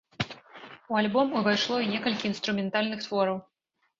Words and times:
У 0.93 0.97
альбом 1.01 1.27
увайшло 1.41 1.77
і 1.83 1.91
некалькі 1.93 2.27
інструментальных 2.31 2.99
твораў. 3.07 3.37